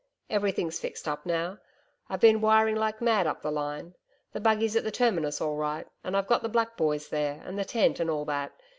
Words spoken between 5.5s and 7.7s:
right, and I've got the black boys there, and the